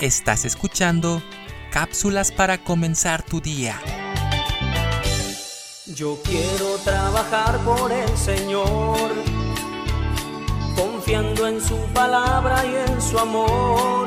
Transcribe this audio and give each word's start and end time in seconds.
Estás 0.00 0.44
escuchando 0.44 1.20
cápsulas 1.72 2.30
para 2.30 2.62
comenzar 2.62 3.24
tu 3.24 3.40
día. 3.40 3.80
Yo 5.86 6.20
quiero 6.22 6.76
trabajar 6.84 7.58
por 7.64 7.90
el 7.90 8.16
Señor, 8.16 9.10
confiando 10.76 11.48
en 11.48 11.60
su 11.60 11.76
palabra 11.92 12.64
y 12.64 12.76
en 12.76 13.02
su 13.02 13.18
amor. 13.18 14.06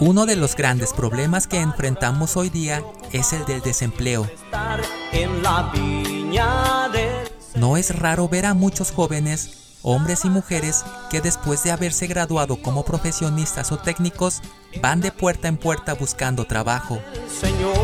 Uno 0.00 0.26
de 0.26 0.34
los 0.34 0.56
grandes 0.56 0.92
problemas 0.92 1.46
que 1.46 1.60
enfrentamos 1.60 2.36
hoy 2.36 2.50
día 2.50 2.82
es 3.12 3.32
el 3.32 3.44
del 3.44 3.60
desempleo. 3.60 4.24
Estar 4.24 4.80
en 5.12 5.40
la 5.40 5.70
viña 5.72 6.88
del 6.88 7.30
No 7.54 7.76
es 7.76 7.96
raro 7.96 8.28
ver 8.28 8.44
a 8.44 8.54
muchos 8.54 8.90
jóvenes, 8.90 9.65
hombres 9.86 10.24
y 10.24 10.28
mujeres, 10.30 10.84
que 11.10 11.20
después 11.20 11.62
de 11.62 11.70
haberse 11.70 12.08
graduado 12.08 12.60
como 12.60 12.84
profesionistas 12.84 13.70
o 13.70 13.78
técnicos, 13.78 14.42
van 14.82 15.00
de 15.00 15.12
puerta 15.12 15.46
en 15.46 15.56
puerta 15.56 15.94
buscando 15.94 16.44
trabajo. 16.44 16.98
Señor. 17.40 17.76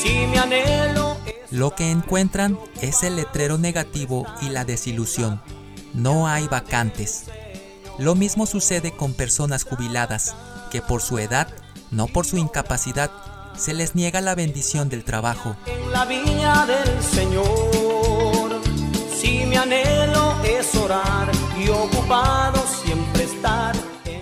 Si 0.00 0.26
mi 0.28 0.38
anhelo 0.38 1.16
es 1.26 1.52
Lo 1.52 1.74
que 1.74 1.90
encuentran 1.90 2.56
es 2.80 3.02
el 3.02 3.16
letrero 3.16 3.58
negativo 3.58 4.26
y 4.40 4.50
la 4.50 4.64
desilusión. 4.64 5.42
No 5.92 6.28
hay 6.28 6.46
vacantes. 6.46 7.24
Lo 7.98 8.14
mismo 8.14 8.46
sucede 8.46 8.92
con 8.92 9.14
personas 9.14 9.64
jubiladas, 9.64 10.36
que 10.70 10.80
por 10.80 11.02
su 11.02 11.18
edad, 11.18 11.48
no 11.90 12.06
por 12.06 12.26
su 12.26 12.36
incapacidad, 12.36 13.10
se 13.56 13.74
les 13.74 13.96
niega 13.96 14.20
la 14.20 14.36
bendición 14.36 14.88
del 14.88 15.02
trabajo. 15.02 15.56
en 15.66 15.90
la 15.90 16.04
viña 16.04 16.64
del 16.64 17.02
Señor. 17.02 18.60
Si 19.20 19.44
mi 19.46 19.56
anhelo 19.56 20.07
orar 20.76 21.30
y 21.58 21.68
ocupado 21.68 22.64
siempre 22.66 23.24
estar 23.24 23.74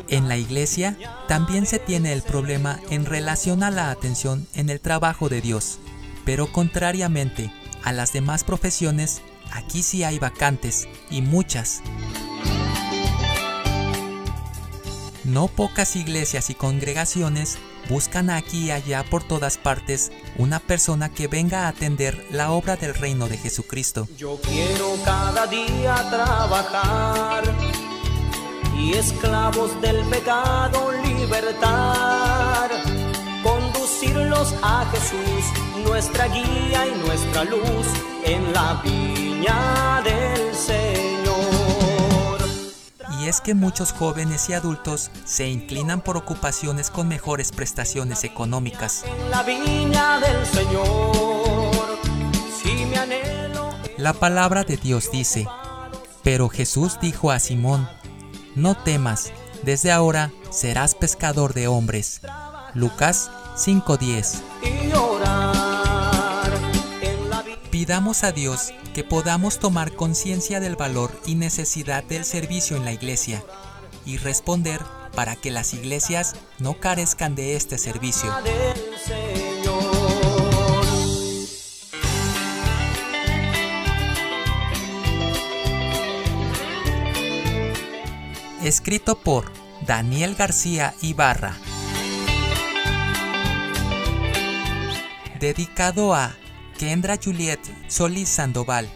En 0.09 0.29
la 0.29 0.37
iglesia 0.37 0.97
también 1.29 1.67
se 1.67 1.79
tiene 1.79 2.13
el 2.13 2.23
problema 2.23 2.79
en 2.91 3.05
relación 3.05 3.63
a 3.63 3.71
la 3.71 3.91
atención 3.91 4.47
en 4.55 4.71
el 4.71 4.81
trabajo 4.81 5.29
de 5.29 5.41
Dios, 5.41 5.79
pero 6.25 6.53
contrariamente 6.53 7.53
a 7.83 7.93
las 7.93 8.13
demás 8.13 8.45
profesiones, 8.45 9.23
aquí 9.53 9.83
sí 9.83 10.05
hay 10.05 10.19
vacantes 10.19 10.89
y 11.11 11.23
muchas. 11.23 11.83
No 15.27 15.49
pocas 15.49 15.97
iglesias 15.97 16.51
y 16.51 16.55
congregaciones 16.55 17.59
buscan 17.89 18.31
aquí 18.31 18.67
y 18.67 18.71
allá 18.71 19.03
por 19.03 19.25
todas 19.25 19.59
partes 19.59 20.13
una 20.37 20.61
persona 20.61 21.09
que 21.09 21.27
venga 21.27 21.65
a 21.65 21.69
atender 21.69 22.25
la 22.31 22.53
obra 22.53 22.77
del 22.77 22.95
reino 22.95 23.27
de 23.27 23.37
Jesucristo. 23.37 24.07
Yo 24.17 24.39
quiero 24.41 24.95
cada 25.05 25.49
día 25.49 25.97
trabajar 26.11 27.43
y 28.79 28.93
esclavos 28.93 29.81
del 29.81 30.05
pecado 30.05 30.93
libertar. 31.03 32.71
Conducirlos 33.43 34.55
a 34.63 34.87
Jesús, 34.93 35.85
nuestra 35.85 36.29
guía 36.29 36.87
y 36.87 37.05
nuestra 37.05 37.43
luz 37.43 37.87
en 38.25 38.53
la 38.53 38.81
viña 38.85 40.03
del 40.05 40.55
Señor. 40.55 41.06
Y 43.27 43.29
es 43.29 43.41
que 43.41 43.55
muchos 43.55 43.91
jóvenes 43.93 44.49
y 44.51 44.53
adultos 44.53 45.11
se 45.25 45.49
inclinan 45.49 46.01
por 46.01 46.17
ocupaciones 46.17 46.91
con 46.91 47.09
mejores 47.09 47.51
prestaciones 47.51 48.23
económicas. 48.23 49.03
La 53.99 54.13
palabra 54.13 54.63
de 54.63 54.77
Dios 54.77 55.11
dice, 55.11 55.49
pero 56.23 56.49
Jesús 56.49 57.01
dijo 57.01 57.33
a 57.33 57.41
Simón, 57.41 57.89
no 58.55 58.77
temas, 58.77 59.33
desde 59.65 59.91
ahora 59.91 60.31
serás 60.51 60.95
pescador 60.95 61.53
de 61.53 61.67
hombres. 61.67 62.21
Lucas 62.75 63.33
5:10. 63.57 64.76
Pidamos 67.77 68.25
a 68.25 68.33
Dios 68.33 68.73
que 68.95 69.05
podamos 69.05 69.59
tomar 69.59 69.93
conciencia 69.93 70.61
del 70.61 70.77
valor 70.77 71.13
y 71.27 71.35
necesidad 71.35 72.03
del 72.03 72.25
servicio 72.25 72.75
en 72.79 72.87
la 72.87 72.93
iglesia 72.95 73.45
y 74.07 74.17
responder 74.17 74.81
para 75.15 75.37
que 75.37 75.51
las 75.51 75.75
iglesias 75.75 76.37
no 76.59 76.81
carezcan 76.81 77.35
de 77.35 77.55
este 77.55 77.77
servicio. 77.77 78.35
Escrito 88.63 89.19
por 89.19 89.53
Daniel 89.87 90.35
García 90.35 90.95
Ibarra. 91.03 91.55
Dedicado 95.39 96.15
a 96.15 96.35
Kendra 96.79 97.19
Juliet 97.23 97.61
Solís 97.89 98.29
Sandoval. 98.29 98.89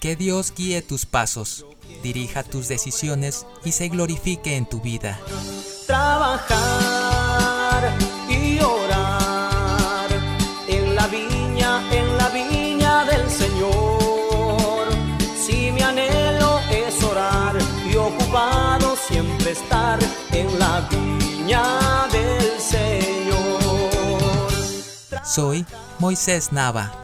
Que 0.00 0.16
Dios 0.16 0.52
guíe 0.54 0.82
tus 0.82 1.06
pasos, 1.06 1.66
dirija 2.02 2.42
tus 2.42 2.68
decisiones 2.68 3.46
y 3.64 3.72
se 3.72 3.88
glorifique 3.88 4.56
en 4.56 4.66
tu 4.66 4.80
vida. 4.80 5.18
trabajar 5.86 6.54
y 8.28 8.58
orar 8.60 10.08
en 10.68 10.94
la 10.94 11.06
viña, 11.06 11.82
en 11.92 12.18
la 12.18 12.28
viña 12.28 13.04
del 13.04 13.30
Señor. 13.30 14.88
Si 15.36 15.72
mi 15.72 15.80
anhelo 15.82 16.60
es 16.70 17.02
orar 17.02 17.56
y 17.90 17.96
ocupado 17.96 18.96
siempre 18.96 19.52
estar 19.52 19.98
en 20.32 20.58
la 20.58 20.86
viña 20.90 21.62
del 22.12 22.60
Señor. 22.60 23.90
Soy 25.24 25.64
Moisés 25.98 26.52
Nava. 26.52 27.03